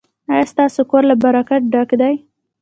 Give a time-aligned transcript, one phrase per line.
[0.31, 2.15] ایا ستاسو کور له برکت ډک دی؟